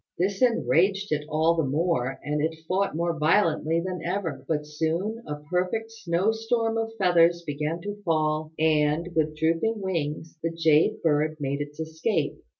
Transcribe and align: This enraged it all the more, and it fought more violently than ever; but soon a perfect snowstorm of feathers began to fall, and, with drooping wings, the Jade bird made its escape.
This 0.17 0.41
enraged 0.41 1.11
it 1.11 1.27
all 1.29 1.55
the 1.55 1.63
more, 1.63 2.19
and 2.23 2.41
it 2.41 2.57
fought 2.67 2.95
more 2.95 3.19
violently 3.19 3.79
than 3.85 3.99
ever; 4.03 4.43
but 4.47 4.65
soon 4.65 5.21
a 5.27 5.43
perfect 5.47 5.91
snowstorm 5.91 6.75
of 6.75 6.95
feathers 6.97 7.43
began 7.45 7.81
to 7.81 8.01
fall, 8.01 8.51
and, 8.57 9.09
with 9.15 9.37
drooping 9.37 9.79
wings, 9.79 10.39
the 10.41 10.49
Jade 10.49 11.03
bird 11.03 11.37
made 11.39 11.61
its 11.61 11.79
escape. 11.79 12.39